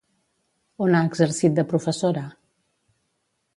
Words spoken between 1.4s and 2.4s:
de professora?